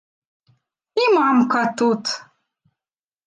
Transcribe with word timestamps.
І 1.01 1.03
мамка 1.15 1.61
тут! 1.81 2.03